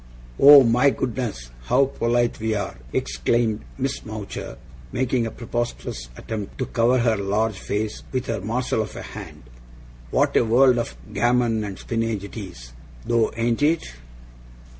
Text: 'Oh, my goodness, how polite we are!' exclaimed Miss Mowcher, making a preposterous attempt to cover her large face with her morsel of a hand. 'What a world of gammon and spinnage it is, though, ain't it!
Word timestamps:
'Oh, 0.39 0.63
my 0.63 0.89
goodness, 0.89 1.51
how 1.65 1.85
polite 1.85 2.39
we 2.39 2.55
are!' 2.55 2.79
exclaimed 2.91 3.61
Miss 3.77 4.03
Mowcher, 4.03 4.57
making 4.91 5.27
a 5.27 5.29
preposterous 5.31 6.09
attempt 6.17 6.57
to 6.57 6.65
cover 6.65 6.97
her 6.97 7.15
large 7.15 7.59
face 7.59 8.01
with 8.11 8.25
her 8.25 8.41
morsel 8.41 8.81
of 8.81 8.95
a 8.95 9.03
hand. 9.03 9.43
'What 10.09 10.35
a 10.35 10.43
world 10.43 10.79
of 10.79 10.97
gammon 11.13 11.63
and 11.63 11.77
spinnage 11.77 12.23
it 12.23 12.35
is, 12.35 12.73
though, 13.05 13.31
ain't 13.37 13.61
it! 13.61 13.93